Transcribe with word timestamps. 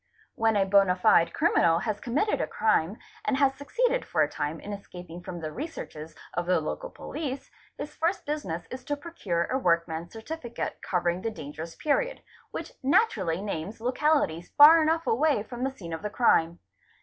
When 0.33 0.55
a 0.55 0.65
bond 0.65 0.99
fide 0.99 1.31
criminal 1.31 1.77
has 1.77 1.99
committed 1.99 2.41
a 2.41 2.47
crime 2.47 2.97
and 3.23 3.37
has— 3.37 3.53
succeeded 3.59 4.03
for 4.03 4.23
a 4.23 4.27
time 4.27 4.59
in 4.59 4.73
escaping 4.73 5.21
from 5.21 5.41
the 5.41 5.51
researches 5.51 6.15
of 6.33 6.47
the 6.47 6.59
local 6.59 6.89
police,— 6.89 7.51
his 7.77 7.93
first 7.95 8.25
business 8.25 8.65
is 8.71 8.83
to 8.85 8.97
procure 8.97 9.43
a 9.45 9.59
workman's 9.59 10.11
certificate 10.11 10.79
covering 10.81 11.21
the— 11.21 11.29
dangerous 11.39 11.75
period, 11.75 12.23
which 12.49 12.71
naturally 12.81 13.43
names 13.43 13.79
localities 13.79 14.49
far 14.57 14.81
enough 14.81 15.05
away 15.05 15.43
from 15.43 15.63
the 15.63 15.69
scene 15.71 15.93
of 15.93 16.01
the 16.01 16.09
crime. 16.09 16.57